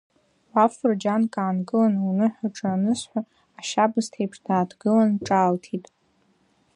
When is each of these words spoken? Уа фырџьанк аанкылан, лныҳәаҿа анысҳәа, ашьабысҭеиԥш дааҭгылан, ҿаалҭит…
Уа 0.53 0.65
фырџьанк 0.75 1.33
аанкылан, 1.43 1.93
лныҳәаҿа 2.07 2.69
анысҳәа, 2.73 3.21
ашьабысҭеиԥш 3.59 4.37
дааҭгылан, 4.45 5.11
ҿаалҭит… 5.25 5.85